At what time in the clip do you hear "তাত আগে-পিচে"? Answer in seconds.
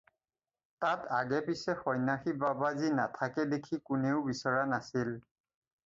0.81-1.73